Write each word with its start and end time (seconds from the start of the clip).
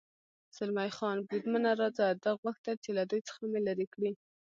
زلمی 0.57 0.91
خان: 0.97 1.17
بریدمنه، 1.27 1.71
راځه، 1.81 2.05
ده 2.23 2.31
غوښتل 2.41 2.75
چې 2.83 2.89
له 2.97 3.03
دوی 3.09 3.21
څخه 3.29 3.41
مې 3.51 3.59
لرې 3.67 3.87
کړي. 3.93 4.11